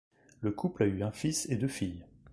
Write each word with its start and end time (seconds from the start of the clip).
Le 0.39 0.49
couple 0.49 0.81
a 0.81 0.85
eu 0.87 1.03
un 1.03 1.11
fils 1.11 1.47
et 1.51 1.57
deux 1.57 1.67
filles. 1.67 2.03